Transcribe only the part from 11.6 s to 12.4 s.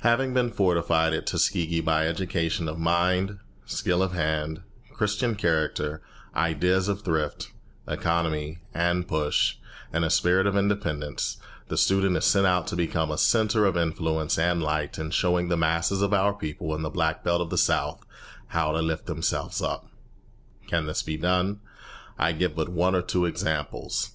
the student is